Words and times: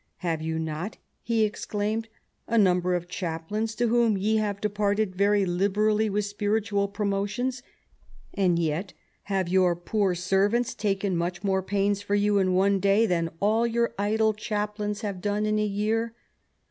"Have 0.25 0.41
you 0.41 0.57
not," 0.57 0.97
he 1.21 1.43
exclaimed, 1.43 2.07
"a 2.47 2.57
number 2.57 2.95
of 2.95 3.07
chaplains, 3.07 3.75
to 3.75 3.87
whom 3.89 4.17
ye 4.17 4.37
have 4.37 4.59
departed 4.59 5.15
very 5.15 5.45
liberally 5.45 6.09
with 6.09 6.25
spiritual 6.25 6.87
promotions? 6.87 7.61
and 8.33 8.57
yet 8.57 8.93
have 9.25 9.47
your 9.47 9.75
poor 9.75 10.15
servants 10.15 10.73
taken 10.73 11.15
much 11.15 11.43
more 11.43 11.61
pains 11.61 12.01
for 12.01 12.15
you 12.15 12.39
in 12.39 12.55
one 12.55 12.79
day 12.79 13.05
than 13.05 13.29
all 13.39 13.67
your 13.67 13.93
idle 13.99 14.33
chaplains 14.33 15.01
have 15.01 15.21
done 15.21 15.45
in 15.45 15.59
a 15.59 15.63
year. 15.67 16.15